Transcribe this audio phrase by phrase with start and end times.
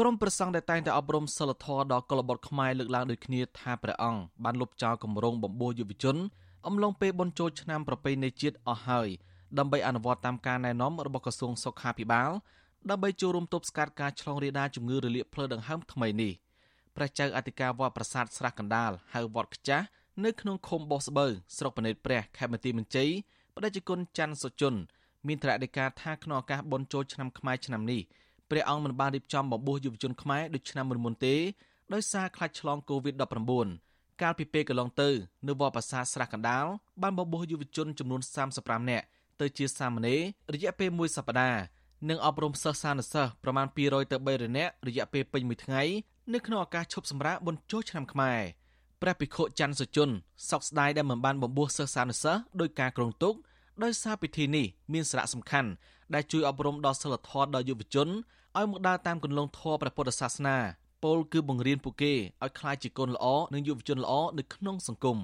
[0.00, 6.16] ក្រុមប្រសង់ដែលតែងតែអប់រំសិលធម៌ដល់កុលបុត្រខ្មែរលើកឡើងដូចគ្នាថាព្រះអង្គបានលុបចោលគម្រោងបំពោះយុវជន
[6.66, 9.08] អំឡុងពេលបុណ្យចូលឆ្នាំប្រពៃណីជាតិអស់ហើយ
[9.58, 12.30] ដើម្បីអនុវត្តតាមការណែនាំរបស់ក្រសួងសុខាភិបាល
[12.90, 16.32] ដើម្បីចូលរួមទប់ស្កាត់ការឆ្លងរាលដាលជំងឺរលាកភ្លើដង្ហើមថ្មីនេះ
[16.96, 19.86] ព្រះចៅអធិការវត្តប្រាសាទស្រះកណ្ដាលហៅវត្តខ្ចាស់
[20.24, 23.10] នៅក្នុងឃុំបោះស្បូវស្រុកបណិតព្រះខេមរទីមន្ជ័យ
[23.54, 24.74] បដិជគុណច័ន្ទសុជន
[25.26, 28.02] មានត្រាដីកាថាក្នុងឱកាសបុណ្យចូលឆ្នាំខ្មែរឆ្នាំនេះ
[28.50, 31.36] ព្រះអង្គមិនបានរៀបចំបបួសយុវជនខ្មែរដូចឆ្នាំមុនមុនទេ
[31.94, 33.68] ដោយសារខ្លាចឆ្លង COVID-19
[34.22, 35.08] កាលពីពេលកន្លងទៅ
[35.46, 36.66] នៅវត្តប្រាសាទស្រះកណ្ដាល
[37.02, 38.20] បានបបួសយុវជនចំនួន
[38.54, 39.06] 35នាក់
[39.40, 40.20] ទៅជាសាមណេរ
[40.54, 41.60] រយៈពេលមួយសប្តាហ៍
[42.08, 45.82] និងអប់រំសិស្សសានុសិស្សប្រមាណ200ទៅ300នាក់រយៈពេលពេញមួយថ្ងៃ
[46.32, 48.40] នៅក្នុងឱកាសឈប់សម្រាកបុណ្យចូលឆ្នាំខ្មែរ
[49.02, 50.10] ព្រះភិក្ខុច័ន្ទសុជន
[50.50, 53.34] សោកស្ដាយដែលមិនបានបំពោះសិស្សសានុសិស្សដោយការគ្រងទុក
[53.82, 55.70] ដោយសារពិធីនេះមានសារៈសំខាន់
[56.14, 58.08] ដែលជួយអប់រំដល់សិលធម៌ដល់យុវជន
[58.58, 60.56] ឲ្យមកដើរតាមគន្លងធម៌ព្រះពុទ្ធសាសនា
[61.04, 62.14] ពលគឺបង្រៀនពួកគេ
[62.44, 65.18] ឲ្យក្លាយជាកូនល្អនិងយុវជនល្អនៅក្នុងសង្គម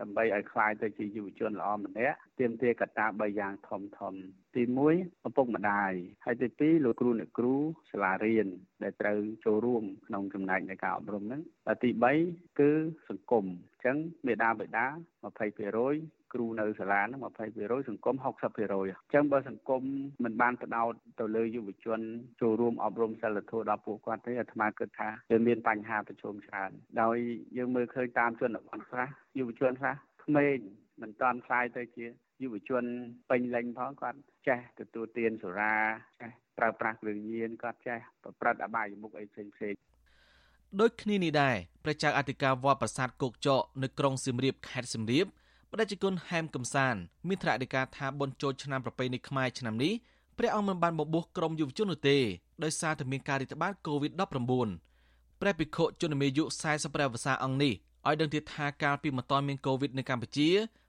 [0.00, 4.14] ដើម្បីឲ្យក្លាយទៅជាយុវជនល្អម្នាក់ទាមទារកត្តា3យ៉ាងធំធំ
[4.54, 4.62] ទី
[4.94, 5.92] 1ឪពុកម្ដាយ
[6.24, 7.54] ហើយទី2លោកគ្រូអ្នកគ្រូ
[7.90, 8.48] សាលារៀន
[8.82, 11.90] ដែលត្រូវចូលរួមក្នុងចំណែកនៃការអប់រំហ្នឹងហើយ ទី
[12.24, 12.70] 3គឺ
[13.08, 14.86] សង្គមអញ្ចឹងមេដាបេដា
[15.24, 17.20] 20%គ្រូនៅសាលាហ្នឹង
[17.54, 19.82] 20%សង្គម60%អញ្ចឹងបើសង្គម
[20.24, 22.00] មិនបានផ្ដោតទៅលើយុវជន
[22.40, 26.70] ចូលរួមអប់រំសិលធម៌ដល់ពួកគាត់ទេអាត្មាគិតថាវាមានបញ្ហាប្រឈមច្រើន
[27.02, 27.16] ដោយ
[27.56, 30.56] យើងមើលឃើញតាមជនបទខ្លះយុវជនខ្លះក្មេង
[31.02, 32.06] មិនតាន់ខ្លាយទៅជា
[32.42, 32.84] យុវជន
[33.30, 35.74] ពេញលេញផងគាត់ចេះទទួលទានសុរា
[36.20, 39.74] ចេះប្រើប្រាស់គ្រឿងញៀនគាត់ចេះប្រព្រឹត្តអបាយមុខអីផ្សេងផ្សេង
[40.78, 45.26] ដូចគ្នានេះដែរព្រះចៅអធិការវត្តប្រាសាទគោកចកនៅក្រុងសៀមរាបខេត្តសៀមរាប
[45.72, 46.94] បដិជគុណហែមកំសាន
[47.28, 49.92] មានថ្នាក់ដឹកការថាបុណ្យចូលឆ្នាំប្រពៃណីខ្មែរឆ្នាំនេះ
[50.38, 52.18] ព្រះអង្គមិនបានបបួសក្រុមយុវជននោះទេ
[52.64, 54.20] ដោយសារតែមានការរីករាលដាល COVID-19
[55.40, 56.44] ព្រះភិក្ខុជនមេយុ
[56.78, 57.74] 45វស្សាអង្គនេះ
[58.08, 60.48] ឲ្យដឹងទៀតថាកាលពីមិនទាន់មាន COVID នៅកម្ពុជា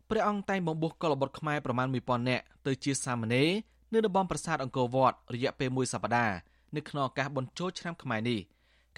[0.09, 3.49] ព្រះអង្គតែងបំពុះកុលបុត្រខ្មែរប្រមាណ1000នាក់ទៅជាសាមណេរ
[3.93, 6.35] នៅតំបន់ប្រាសាទអង្គរវត្តរយៈពេលមួយសប្តាហ៍
[6.75, 8.39] នៅក្នុងឱកាសបុណ្យចូលឆ្នាំខ្មែរនេះ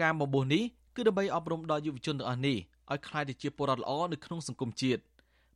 [0.01, 0.63] ការបំពុះនេះ
[0.95, 2.57] គឺដើម្បីអប់រំដល់យុវជនទាំងអស់នេះ
[2.91, 5.01] ឲ្យក្លាយទៅជាពលរដ្ឋល្អនៅក្នុងសង្គមជាតិ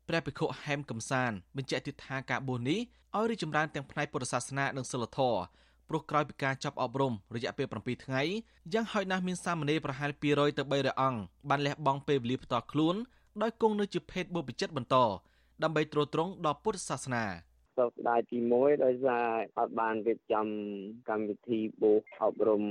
[0.07, 2.79] ព្រះភិក្ខុហែមកំសានបញ្ជាក់ទៀតថាការបួសនេះ
[3.15, 5.39] ឲ្យរីកចម្រើនទាំងផ្នែកពុទ្ធសាសនានិងសិលធម៌
[5.89, 8.21] ព្រោះក្រោយពីការចាប់អប់រំរយៈពេល7ថ្ងៃ
[8.73, 11.19] យ៉ាងហោចណាស់មានសាមណេរប្រហែល200ទៅ300អង្គ
[11.49, 12.95] បានលះបង់ពេលវេលាផ្ទាល់ខ្លួន
[13.41, 14.95] ដោយគង់នៅជាភេទបុព្វជិតបន្ត
[15.63, 17.25] ដើម្បីទ្រទ្រង់ដល់ពុទ្ធសាសនា
[17.77, 19.27] សោកស្ដាយទី1ដោយសារ
[19.59, 20.47] អត់បានរៀបចំ
[21.09, 22.63] កម្មវិធីបូសអប់រំ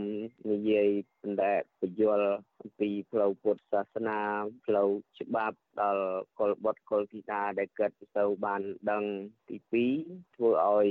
[0.50, 0.88] និយាយ
[1.22, 2.20] បណ្ដែតបញ្យល
[2.60, 4.18] អំពីផ្លូវពុទ្ធសាសនា
[4.66, 4.88] ផ្លូវ
[5.20, 6.06] ច្បាប់ដល់
[6.38, 9.04] កុលបុត្រកុលធីតាដែលកើតទៅបានដឹង
[9.48, 9.56] ទី
[10.02, 10.88] 2ធ្វើឲ្យ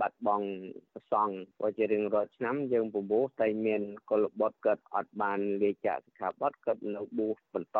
[0.00, 0.48] បាត់បង់
[0.92, 7.78] ប្រ សង់ព្រោះជារៀងរាល់ឆ្នាំយើងពពោះតែមានកុលបុត្រកើតអត់បានលាចាកសិក្ខាបទកើតនៅបួសបន្ត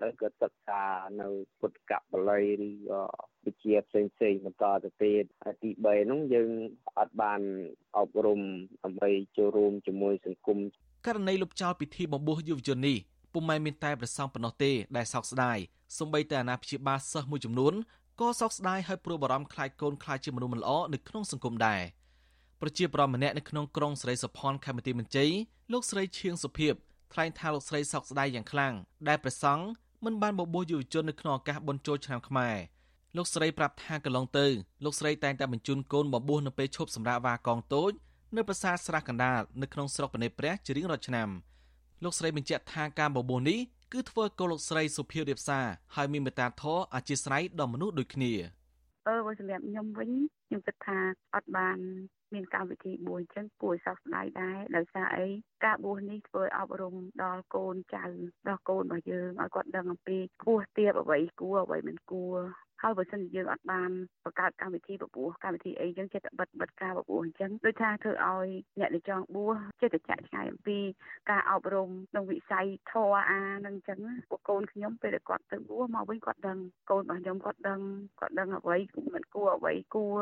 [0.00, 0.82] ទៅកើតសិក្សា
[1.20, 1.28] នៅ
[1.60, 3.02] ពុទ្ធកបល័យឬក៏
[3.46, 6.50] វិជាផ្សេងផ្សេងបន្តទៅទៀតហើយទី3ហ្នឹងយើង
[6.98, 7.40] អត់បាន
[7.98, 8.40] អប់រំ
[8.84, 10.58] ដើម្បីចូលរួមជាមួយសង្គម
[11.06, 12.98] ករណីលុបចោលពិធីបំពោះយុវជននេះ
[13.32, 15.58] ពុំមែនមានតែប្រសងប៉ុណ្ណោះទេដែលសោកស្ដាយ
[15.98, 17.74] សម្បីតែអាណាព្យាបាលសិស្សមួយចំនួន
[18.20, 21.80] ក៏សោកស្ដាយហើយព្រួយបារម្ភខ្លាចកូនខ្លាចជាមនុស្សមិនល្អនៅក្នុងសង្គមដែរ
[22.60, 25.30] ប្រជាប្រដ្ឋម្នាក់នៅក្នុងក្រុងស្រីសុផនខេមរទីមន្ជ័យ
[25.72, 26.74] លោកស្រីឈៀងសុភីប
[27.12, 28.74] ថ្លែងថាលោកស្រីសោកស្ដាយយ៉ាងខ្លាំង
[29.08, 29.64] ដែលប្រសង់
[30.04, 32.56] មិនបានបបួលយុវជននៅក្នុងឱកាសបុណ្យចូលឆ្នាំខ្មែរ
[33.16, 34.46] លោកស្រីប្រាប់ថាកន្លងទៅ
[34.84, 37.92] លោកស្រីតែងតែបញ្ជូនកូនបបួសនៅពេលឈប់សម្រាកវ៉ាកងតូច
[38.36, 41.28] នៅប្រាសាទស្រះកណ្ដាលនៅក្នុងស្រុកបណេព្រះជារៀងរាល់ឆ្នាំ
[42.04, 43.58] លោកស្រីបញ្ជាក់ថាការបបួសនេះ
[43.92, 48.32] គឺធ្វើកូនលោកស្រីសុភារៀបសារហើយមានមេត្តាធម៌អធិស្ស្រ័យដល់មនុស្សដូចគ្នា
[49.06, 50.10] អឺបើសម្រាប់ខ្ញុំវិញ
[50.46, 50.98] ខ្ញុំគិតថា
[51.34, 51.78] អត់បាន
[52.34, 55.26] មានកម្មវិធីបួសអញ្ចឹងគួរសោកស្ដាយដែរដោយសារអី
[55.64, 58.04] ការបួសនេះធ្វើអប់រំដល់កូនចៅ
[58.48, 62.36] ដល់កូនរបស់យើងឲ្យគាត់ដឹងអំពីគួរទៀបអ្វីគួរអ្វីមិនគួរ
[62.82, 63.90] ហើយបើសិនជាយើងអត់បាន
[64.24, 68.48] បង្កើតកម្មវិធីបបួសកម្មវិធីអីចឹងចិត្តបិទបិទការបបួសអញ្ចឹងដូចថាធ្វើឲ្យ
[68.78, 70.78] អ្នកដែលចង់បួសចិត្តចាក់ឆ្ងាយអំពី
[71.30, 73.98] ការអប់រំក្នុងវិស័យធម៌អានឹងអញ្ចឹង
[74.30, 76.58] ពួកកូនខ្ញុំពេលដែលគាត់ទៅបួសមកវិញគាត់ដឹង
[76.90, 77.80] កូនរបស់ខ្ញុំគាត់ដឹង
[78.20, 78.76] គាត់ដឹងអ្វី
[79.14, 80.20] មិនគួរអ្វីគួរ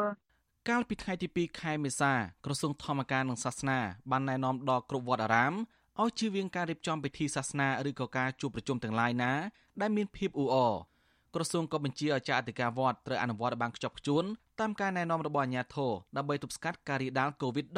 [0.69, 2.13] កាលពីថ្ងៃទី2ខែមេសា
[2.45, 3.79] ក្រសួងធម្មការនិងសាសនា
[4.11, 5.55] បានណែនាំដល់គ្រប់វត្តអារាម
[6.01, 9.33] ឲ្យជៀសវាងការរៀបចំពិធីសាសនាឬក៏ការជួបប្រជុំទាំងឡាយណា
[9.81, 10.75] ដែលមានភាពអ៊ូអរ
[11.35, 14.25] ក្រសួងក៏បញ្ជាឲ្យចាអធិការវត្តត្រូវអនុវត្តឲ្យបានខ្ជាប់ខ្ជួន
[14.61, 17.77] តាមការណែនាំរបស់អាជ្ញាធរដើម្បីទប់ស្កាត់ការរាលដាល COVID-19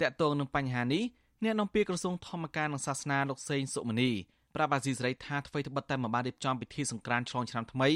[0.00, 1.02] តាក់ទងនឹងបញ្ហានេះ
[1.44, 4.10] អ្នកនាំពាក្យក្រសួងធម្មការនិងសាសនាលោកសេងសុមនី
[4.54, 7.90] ប្រាប់អាស៊ីសេរីថាអ្វីត្បិតតែមិនបានរៀបចំពិធីសង្ក្រាន្តឆ្លងឆ្នាំថ្មី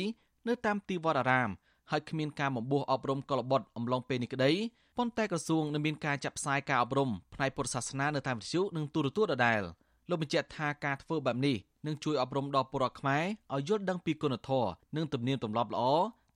[0.49, 1.49] នៅតាមទីវត្តអារាម
[1.90, 4.52] ហើយគ្មានការបំពោះអប់រំកុលបុត្រអំឡុងពេលនេះក្តី
[4.96, 9.62] ប៉ុន្តែក្រសួងនៅមានការចាត់ផ្សាយការអប់រំផ្នែកពុទ្ធសាសនានៅតាមវិទ្យុនិងទូរទស្សន៍ដដែល
[10.08, 11.56] លោកបញ្ជាក់ថាការធ្វើបែបនេះ
[11.87, 13.25] នឹងជួយអប់រំដល់ពលរដ្ឋខ្មែរ
[13.55, 15.85] ឲ្យយល់ដឹងពីគុណធម៌និងទំនៀមទម្លាប់ល្អ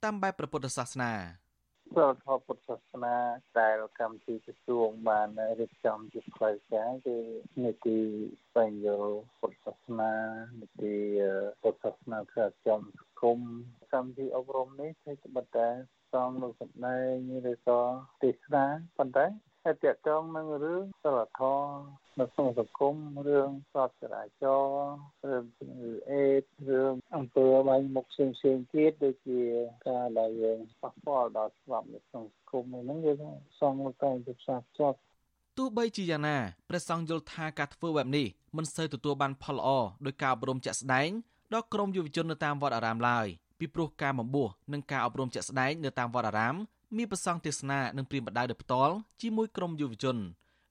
[0.04, 1.12] តាមបែបព្រះពុទ្ធសាសនា
[1.96, 3.16] សិលធម៌ពុទ្ធសាសនា
[3.60, 5.28] ដែលកម្មវិធីក្រសួងបាន
[5.60, 7.16] រៀបចំជាផ្លូវការគឺ
[7.64, 7.98] នីតិ
[8.56, 8.98] បញ្ញោ
[9.40, 10.12] ពុទ្ធសាសនា
[10.60, 10.96] នីតិ
[11.62, 13.38] ពុទ្ធសាសនាក្រចំសង្គម
[13.92, 15.68] កម្មវិធីអប់រំនេះគឺត្បិតតែ
[16.12, 16.98] សងលោកសម្ដែ
[17.28, 17.80] ងឬក៏
[18.22, 18.64] ទេសនា
[18.98, 19.26] ប៉ុន្តែ
[19.64, 21.72] តែតកតងនឹងរឿងសិលធម៌
[22.20, 22.94] នៅក្នុងសង្គម
[23.28, 24.96] រឿងសតចរាចរណ៍
[25.28, 29.40] រឿងជំងឺអេដរឿងអំពើបាញ់មុខផ្សេងផ្សេងទៀតដូចជា
[29.88, 33.18] ការដែលយើងប៉ះពាល់ដល់ច្បាប់នៅក្នុងសង្គមហ្នឹងយើង
[33.60, 34.98] សងតែទៅផ្សារភ្ជាប់
[35.58, 38.26] ទោះបីជាយ៉ាងណាព្រះសង្ឃយល់ថាការធ្វើបែបនេះ
[38.56, 39.68] មិនសូវទទួលបានផលល្អ
[40.06, 41.10] ដោយការអប់រំជាក់ស្ដែង
[41.54, 43.26] ដល់ក្រុមយុវជននៅតាមវត្តអារាមឡើយ
[43.58, 46.54] ពីព្រោះការបំពោះនិងការអប់រំជាក់ស្ដែងនៅតាមវត្តអារាម
[46.96, 50.16] មានប្រសង់ទេសនានិងព្រាមបដៅដោយផ្ទាល់ជាមួយក្រុមយុវជន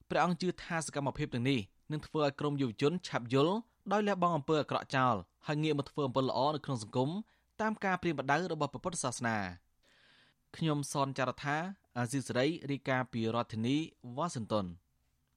[0.10, 1.60] ព្រះអង្គជឿថាសកម្មភាពទាំងនេះ
[1.92, 3.56] នឹងធ្វើឲ្យក្រុមយុវជនឆាប់យល់
[3.92, 5.16] ដោយលះបង់អំពើអាក្រក់ចោល
[5.48, 7.10] ហើយងាកមកធ្វើអំពើល្អនៅក្នុងសង្គម
[7.62, 9.38] តាមការព្រាមបដៅរបស់ពុទ្ធសាសនា
[10.57, 11.57] ខ្ញុំសនចាររថា
[11.98, 13.75] អាស៊ីសេរីរាយការណ៍ពីរដ្ឋធានី
[14.18, 14.65] វ៉ាស៊ីនតោន